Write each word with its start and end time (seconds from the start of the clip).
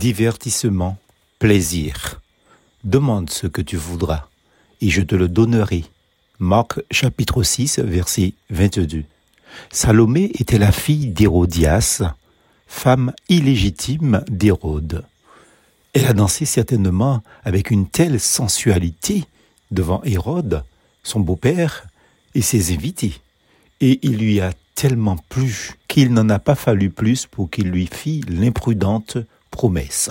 Divertissement, 0.00 0.96
plaisir. 1.38 2.22
Demande 2.84 3.28
ce 3.28 3.46
que 3.46 3.60
tu 3.60 3.76
voudras, 3.76 4.28
et 4.80 4.88
je 4.88 5.02
te 5.02 5.14
le 5.14 5.28
donnerai. 5.28 5.84
Marc 6.38 6.80
chapitre 6.90 7.42
6, 7.42 7.80
verset 7.80 8.32
22. 8.48 9.04
Salomé 9.70 10.30
était 10.38 10.56
la 10.56 10.72
fille 10.72 11.08
d'Hérodias, 11.08 12.00
femme 12.66 13.12
illégitime 13.28 14.24
d'Hérode. 14.30 15.04
Elle 15.92 16.06
a 16.06 16.14
dansé 16.14 16.46
certainement 16.46 17.22
avec 17.44 17.70
une 17.70 17.86
telle 17.86 18.20
sensualité 18.20 19.26
devant 19.70 20.02
Hérode, 20.04 20.64
son 21.02 21.20
beau-père, 21.20 21.86
et 22.34 22.40
ses 22.40 22.72
invités. 22.72 23.20
Et 23.82 23.98
il 24.00 24.16
lui 24.16 24.40
a 24.40 24.54
tellement 24.74 25.18
plu 25.28 25.72
qu'il 25.88 26.14
n'en 26.14 26.30
a 26.30 26.38
pas 26.38 26.54
fallu 26.54 26.88
plus 26.88 27.26
pour 27.26 27.50
qu'il 27.50 27.68
lui 27.68 27.86
fît 27.86 28.22
l'imprudente 28.30 29.18
promesse. 29.50 30.10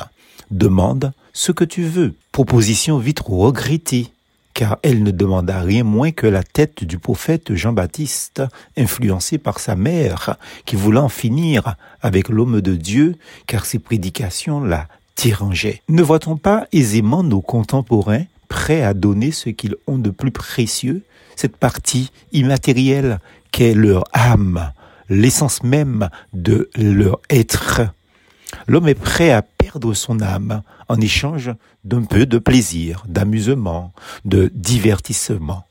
Demande 0.52 1.12
ce 1.34 1.52
que 1.52 1.64
tu 1.64 1.84
veux. 1.84 2.14
Proposition 2.32 2.98
vite 2.98 3.22
regrettée, 3.22 4.08
car 4.54 4.78
elle 4.84 5.04
ne 5.04 5.12
demanda 5.12 5.62
rien 5.62 5.84
moins 5.84 6.12
que 6.12 6.28
la 6.28 6.44
tête 6.44 6.84
du 6.84 6.98
prophète 6.98 7.54
Jean-Baptiste, 7.54 8.44
influencé 8.78 9.38
par 9.38 9.60
sa 9.60 9.76
mère, 9.76 10.38
qui 10.66 10.76
voulait 10.76 11.00
en 11.00 11.10
finir 11.10 11.76
avec 12.02 12.30
l'homme 12.30 12.62
de 12.62 12.76
Dieu, 12.76 13.16
car 13.48 13.66
ses 13.66 13.80
prédications 13.80 14.62
la 14.62 14.88
dérangeaient. 15.22 15.82
Ne 15.90 16.02
voit-on 16.02 16.38
pas 16.38 16.68
aisément 16.72 17.24
nos 17.24 17.42
contemporains 17.42 18.24
prêts 18.48 18.84
à 18.84 18.94
donner 18.94 19.32
ce 19.32 19.50
qu'ils 19.50 19.76
ont 19.88 19.98
de 19.98 20.10
plus 20.10 20.32
précieux, 20.32 21.04
cette 21.36 21.58
partie 21.58 22.12
immatérielle 22.32 23.20
qu'est 23.52 23.74
leur 23.74 24.04
âme, 24.14 24.72
l'essence 25.10 25.64
même 25.64 26.10
de 26.34 26.70
leur 26.76 27.20
être 27.30 27.82
L'homme 28.68 28.88
est 28.88 28.96
prêt 28.96 29.32
à 29.32 29.42
perdre 29.42 29.94
son 29.94 30.22
âme 30.22 30.62
en 30.88 31.00
échange 31.00 31.52
d'un 31.84 32.04
peu 32.04 32.26
de 32.26 32.38
plaisir, 32.38 33.04
d'amusement, 33.08 33.94
de 34.26 34.52
divertissement. 34.54 35.66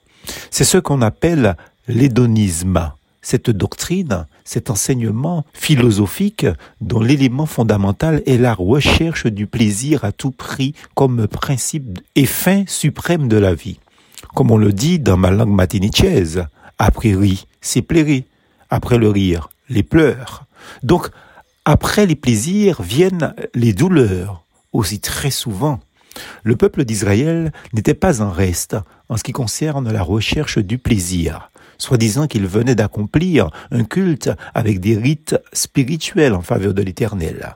C'est 0.51 0.65
ce 0.65 0.79
qu'on 0.79 1.03
appelle 1.03 1.57
l'hédonisme. 1.89 2.93
Cette 3.21 3.51
doctrine, 3.51 4.27
cet 4.45 4.71
enseignement 4.71 5.45
philosophique 5.53 6.47
dont 6.81 7.01
l'élément 7.01 7.47
fondamental 7.47 8.23
est 8.27 8.39
la 8.39 8.55
recherche 8.55 9.27
du 9.27 9.47
plaisir 9.47 10.05
à 10.05 10.13
tout 10.13 10.31
prix 10.31 10.75
comme 10.95 11.27
principe 11.27 11.99
et 12.15 12.27
fin 12.27 12.65
suprême 12.67 13.29
de 13.29 13.37
la 13.37 13.55
vie. 13.55 13.81
Comme 14.35 14.51
on 14.51 14.57
le 14.57 14.73
dit 14.73 14.99
dans 14.99 15.17
ma 15.17 15.31
langue 15.31 15.51
matinichaise, 15.51 16.47
après 16.79 17.15
rire, 17.15 17.45
c'est 17.61 17.83
plairer. 17.83 18.25
Après 18.71 18.99
le 18.99 19.09
rire, 19.09 19.49
les 19.69 19.83
pleurs. 19.83 20.45
Donc, 20.83 21.09
après 21.69 22.07
les 22.07 22.17
plaisirs 22.17 22.81
viennent 22.81 23.35
les 23.55 23.75
douleurs, 23.75 24.43
aussi 24.73 25.01
très 25.01 25.31
souvent. 25.31 25.81
Le 26.43 26.57
peuple 26.57 26.87
d'Israël 26.87 27.53
n'était 27.75 27.93
pas 27.93 28.23
en 28.23 28.31
reste 28.31 28.75
en 29.11 29.19
ce 29.19 29.23
qui 29.23 29.33
concerne 29.33 29.93
la 29.93 30.03
recherche 30.03 30.57
du 30.57 30.79
plaisir, 30.79 31.51
soi-disant 31.77 32.27
qu'il 32.27 32.47
venait 32.47 32.75
d'accomplir 32.75 33.51
un 33.71 33.85
culte 33.85 34.31
avec 34.55 34.81
des 34.81 34.97
rites 34.97 35.37
spirituels 35.53 36.33
en 36.33 36.41
faveur 36.41 36.73
de 36.73 36.81
l'Éternel. 36.81 37.55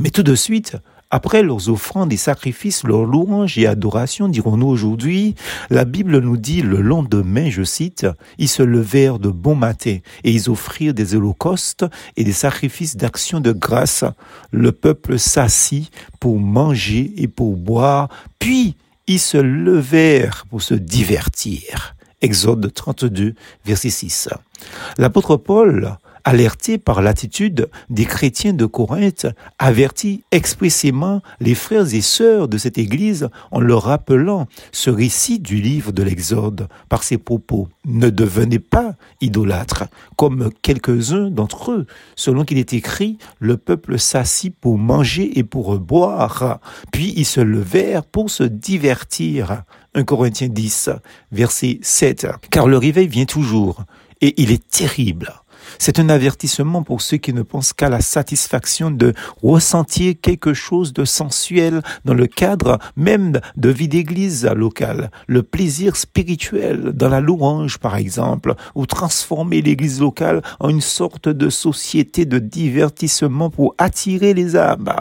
Mais 0.00 0.10
tout 0.10 0.24
de 0.24 0.34
suite, 0.34 0.76
après 1.14 1.44
leurs 1.44 1.70
offrandes 1.70 2.12
et 2.12 2.16
sacrifices, 2.16 2.82
leurs 2.82 3.04
louanges 3.04 3.56
et 3.56 3.68
adorations, 3.68 4.26
dirons-nous 4.26 4.66
aujourd'hui, 4.66 5.36
la 5.70 5.84
Bible 5.84 6.18
nous 6.18 6.36
dit 6.36 6.60
le 6.60 6.80
lendemain, 6.80 7.50
je 7.50 7.62
cite, 7.62 8.04
ils 8.38 8.48
se 8.48 8.64
levèrent 8.64 9.20
de 9.20 9.28
bon 9.28 9.54
matin 9.54 9.98
et 10.24 10.32
ils 10.32 10.50
offrirent 10.50 10.92
des 10.92 11.14
holocaustes 11.14 11.84
et 12.16 12.24
des 12.24 12.32
sacrifices 12.32 12.96
d'action 12.96 13.38
de 13.38 13.52
grâce. 13.52 14.02
Le 14.50 14.72
peuple 14.72 15.20
s'assit 15.20 15.92
pour 16.18 16.40
manger 16.40 17.12
et 17.16 17.28
pour 17.28 17.54
boire, 17.54 18.08
puis 18.40 18.74
ils 19.06 19.20
se 19.20 19.38
levèrent 19.38 20.46
pour 20.50 20.62
se 20.62 20.74
divertir. 20.74 21.94
Exode 22.22 22.74
32, 22.74 23.34
verset 23.64 23.90
6. 23.90 24.30
L'apôtre 24.98 25.36
Paul 25.36 25.96
alerté 26.24 26.78
par 26.78 27.02
l'attitude 27.02 27.68
des 27.90 28.06
chrétiens 28.06 28.52
de 28.52 28.66
Corinthe, 28.66 29.26
avertit 29.58 30.24
expressément 30.32 31.22
les 31.40 31.54
frères 31.54 31.94
et 31.94 32.00
sœurs 32.00 32.48
de 32.48 32.58
cette 32.58 32.78
Église 32.78 33.28
en 33.50 33.60
leur 33.60 33.82
rappelant 33.82 34.46
ce 34.72 34.90
récit 34.90 35.38
du 35.38 35.60
livre 35.60 35.92
de 35.92 36.02
l'Exode 36.02 36.68
par 36.88 37.02
ses 37.02 37.18
propos. 37.18 37.68
Ne 37.84 38.10
devenez 38.10 38.58
pas 38.58 38.94
idolâtres, 39.20 39.84
comme 40.16 40.50
quelques-uns 40.62 41.30
d'entre 41.30 41.72
eux, 41.72 41.86
selon 42.16 42.44
qu'il 42.44 42.58
est 42.58 42.72
écrit, 42.72 43.18
le 43.38 43.56
peuple 43.56 43.98
s'assit 43.98 44.54
pour 44.54 44.78
manger 44.78 45.38
et 45.38 45.44
pour 45.44 45.78
boire, 45.78 46.60
puis 46.92 47.12
ils 47.16 47.26
se 47.26 47.40
levèrent 47.40 48.04
pour 48.04 48.30
se 48.30 48.44
divertir. 48.44 49.62
1 49.94 50.04
Corinthiens 50.04 50.48
10, 50.48 50.90
verset 51.30 51.78
7. 51.82 52.26
Car 52.50 52.66
le 52.66 52.78
réveil 52.78 53.06
vient 53.06 53.26
toujours, 53.26 53.84
et 54.20 54.34
il 54.42 54.50
est 54.50 54.68
terrible. 54.68 55.32
C'est 55.78 55.98
un 55.98 56.08
avertissement 56.08 56.82
pour 56.82 57.00
ceux 57.00 57.16
qui 57.16 57.32
ne 57.32 57.42
pensent 57.42 57.72
qu'à 57.72 57.88
la 57.88 58.00
satisfaction 58.00 58.90
de 58.90 59.14
ressentir 59.42 60.14
quelque 60.20 60.54
chose 60.54 60.92
de 60.92 61.04
sensuel 61.04 61.82
dans 62.04 62.14
le 62.14 62.26
cadre 62.26 62.78
même 62.96 63.40
de 63.56 63.68
vie 63.68 63.88
d'église 63.88 64.46
locale, 64.46 65.10
le 65.26 65.42
plaisir 65.42 65.96
spirituel 65.96 66.92
dans 66.94 67.08
la 67.08 67.20
louange 67.20 67.78
par 67.78 67.96
exemple, 67.96 68.54
ou 68.74 68.86
transformer 68.86 69.62
l'église 69.62 70.00
locale 70.00 70.42
en 70.60 70.68
une 70.68 70.80
sorte 70.80 71.28
de 71.28 71.50
société 71.50 72.24
de 72.24 72.38
divertissement 72.38 73.50
pour 73.50 73.74
attirer 73.78 74.34
les 74.34 74.56
âmes. 74.56 74.92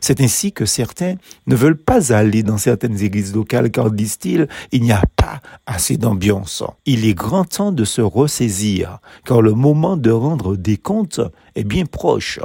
C'est 0.00 0.20
ainsi 0.20 0.52
que 0.52 0.64
certains 0.64 1.14
ne 1.46 1.54
veulent 1.54 1.76
pas 1.76 2.12
aller 2.12 2.42
dans 2.42 2.58
certaines 2.58 3.00
églises 3.02 3.34
locales 3.34 3.70
car 3.70 3.90
disent-ils, 3.90 4.48
il 4.72 4.82
n'y 4.82 4.92
a 4.92 5.02
pas 5.16 5.40
assez 5.66 5.96
d'ambiance. 5.96 6.62
Il 6.86 7.04
est 7.04 7.14
grand 7.14 7.44
temps 7.44 7.72
de 7.72 7.84
se 7.84 8.00
ressaisir 8.00 8.98
car 9.24 9.42
le 9.42 9.52
moment 9.52 9.96
de 10.00 10.10
rendre 10.10 10.56
des 10.56 10.76
comptes 10.76 11.20
est 11.54 11.64
bien 11.64 11.86
proche. 11.86 12.40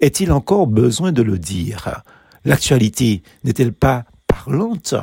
Est-il 0.00 0.32
encore 0.32 0.66
besoin 0.66 1.12
de 1.12 1.22
le 1.22 1.38
dire? 1.38 2.02
L'actualité 2.44 3.22
n'est-elle 3.44 3.72
pas 3.72 4.04
parlante? 4.26 4.94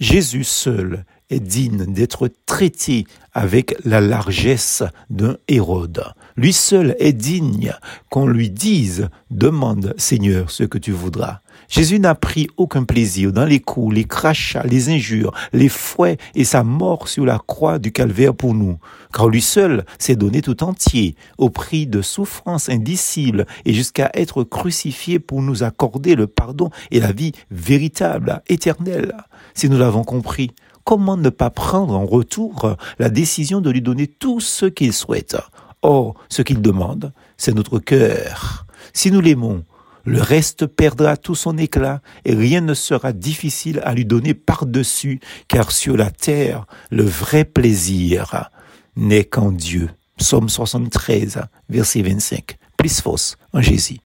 Jésus 0.00 0.44
seul 0.44 1.04
est 1.32 1.40
digne 1.40 1.86
d'être 1.86 2.30
traité 2.46 3.06
avec 3.32 3.74
la 3.84 4.00
largesse 4.00 4.82
d'un 5.10 5.36
Hérode. 5.48 6.04
Lui 6.36 6.52
seul 6.52 6.94
est 6.98 7.12
digne 7.12 7.72
qu'on 8.10 8.26
lui 8.26 8.50
dise 8.50 9.08
Demande, 9.30 9.94
Seigneur, 9.96 10.50
ce 10.50 10.64
que 10.64 10.78
tu 10.78 10.92
voudras. 10.92 11.40
Jésus 11.68 11.98
n'a 11.98 12.14
pris 12.14 12.48
aucun 12.58 12.84
plaisir 12.84 13.32
dans 13.32 13.46
les 13.46 13.60
coups, 13.60 13.94
les 13.94 14.04
crachats, 14.04 14.64
les 14.64 14.90
injures, 14.90 15.32
les 15.52 15.70
fouets 15.70 16.18
et 16.34 16.44
sa 16.44 16.64
mort 16.64 17.08
sur 17.08 17.24
la 17.24 17.38
croix 17.38 17.78
du 17.78 17.92
calvaire 17.92 18.34
pour 18.34 18.52
nous, 18.52 18.78
car 19.14 19.28
lui 19.28 19.40
seul 19.40 19.84
s'est 19.98 20.16
donné 20.16 20.42
tout 20.42 20.62
entier 20.64 21.14
au 21.38 21.48
prix 21.48 21.86
de 21.86 22.02
souffrances 22.02 22.68
indicibles 22.68 23.46
et 23.64 23.72
jusqu'à 23.72 24.10
être 24.14 24.44
crucifié 24.44 25.18
pour 25.18 25.40
nous 25.40 25.62
accorder 25.62 26.14
le 26.14 26.26
pardon 26.26 26.70
et 26.90 27.00
la 27.00 27.12
vie 27.12 27.32
véritable, 27.50 28.42
éternelle. 28.48 29.14
Si 29.54 29.70
nous 29.70 29.78
l'avons 29.78 30.04
compris, 30.04 30.50
comment 30.84 31.16
ne 31.16 31.30
pas 31.30 31.50
prendre 31.50 31.94
en 31.94 32.06
retour 32.06 32.76
la 32.98 33.08
décision 33.08 33.60
de 33.60 33.70
lui 33.70 33.82
donner 33.82 34.06
tout 34.06 34.40
ce 34.40 34.66
qu'il 34.66 34.92
souhaite? 34.92 35.36
Or, 35.82 36.14
ce 36.28 36.42
qu'il 36.42 36.62
demande, 36.62 37.12
c'est 37.36 37.54
notre 37.54 37.78
cœur. 37.78 38.66
Si 38.92 39.10
nous 39.10 39.20
l'aimons, 39.20 39.64
le 40.04 40.20
reste 40.20 40.66
perdra 40.66 41.16
tout 41.16 41.34
son 41.34 41.58
éclat 41.58 42.00
et 42.24 42.34
rien 42.34 42.60
ne 42.60 42.74
sera 42.74 43.12
difficile 43.12 43.80
à 43.84 43.94
lui 43.94 44.04
donner 44.04 44.34
par-dessus, 44.34 45.20
car 45.48 45.70
sur 45.70 45.96
la 45.96 46.10
terre, 46.10 46.66
le 46.90 47.04
vrai 47.04 47.44
plaisir 47.44 48.50
n'est 48.96 49.24
qu'en 49.24 49.52
Dieu. 49.52 49.90
Psaume 50.16 50.48
73, 50.48 51.40
verset 51.68 52.02
25. 52.02 52.58
Plus 52.76 53.00
fausse 53.00 53.36
en 53.52 53.60
Jésus. 53.60 53.98